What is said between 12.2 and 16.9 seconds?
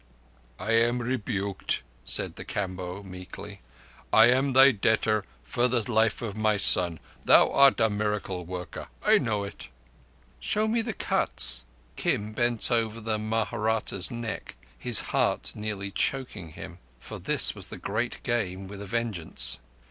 bent over the Mahratta's neck, his heart nearly choking him;